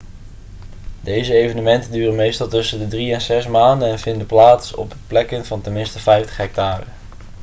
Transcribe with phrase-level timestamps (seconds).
[1.01, 5.45] deze evenementen duren meestal tussen de drie en zes maanden en vinden plaats op plekken
[5.45, 6.83] van ten minste 50 hectare